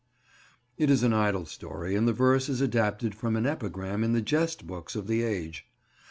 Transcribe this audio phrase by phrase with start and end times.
[0.79, 4.21] It is an idle story, and the verse is adapted from an epigram in the
[4.23, 5.67] jest books of the age.